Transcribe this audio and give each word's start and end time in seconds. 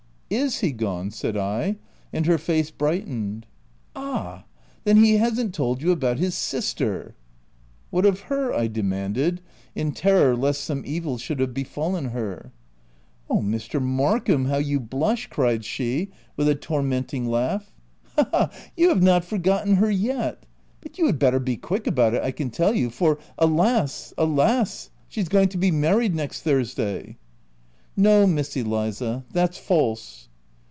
"Is 0.41 0.61
he 0.61 0.71
gone?'* 0.71 1.11
said 1.11 1.35
I, 1.35 1.75
and 2.13 2.25
her 2.25 2.37
face 2.37 2.71
bright 2.71 3.05
ened. 3.05 3.43
"Ah! 3.97 4.45
then 4.85 4.95
he 4.95 5.17
hasn't 5.17 5.53
told 5.53 5.81
you 5.81 5.91
about 5.91 6.19
his 6.19 6.33
sister?"" 6.35 7.15
What 7.89 8.05
of 8.05 8.21
her?' 8.21 8.51
3 8.53 8.55
I 8.57 8.67
demanded, 8.67 9.41
in 9.75 9.91
terror 9.91 10.33
lest 10.37 10.63
some 10.63 10.83
evil 10.85 11.17
should 11.17 11.41
have 11.41 11.53
befallen 11.53 12.05
her." 12.11 12.53
Oh, 13.29 13.39
Mr. 13.41 13.81
Markham, 13.81 14.45
how 14.45 14.55
you 14.55 14.79
blush!"' 14.79 15.27
cried 15.27 15.65
OF 15.65 15.67
WILDFELL 15.79 15.85
HALL. 15.85 16.37
277 16.37 16.37
she 16.37 16.37
with 16.37 16.47
a 16.47 16.55
tormenting 16.57 17.27
laugh." 17.29 17.73
Ha, 18.15 18.29
ha, 18.31 18.51
you 18.77 18.87
have 18.87 19.03
not 19.03 19.25
forgotten 19.25 19.75
her 19.75 19.91
yet! 19.91 20.45
But 20.79 20.97
you 20.97 21.07
had 21.07 21.19
better 21.19 21.41
be 21.41 21.57
quick 21.57 21.85
about 21.85 22.13
it, 22.13 22.23
I 22.23 22.31
can 22.31 22.49
tell 22.49 22.73
you, 22.73 22.89
for— 22.89 23.19
alas, 23.37 24.13
alas!— 24.17 24.91
she's 25.09 25.27
going 25.27 25.49
to 25.49 25.57
be 25.57 25.71
married 25.71 26.15
next 26.15 26.43
Thursday!"" 26.43 27.17
No, 28.01 28.25
Miss 28.25 28.55
Eliza! 28.55 29.25
that's 29.33 29.57
false." 29.57 30.29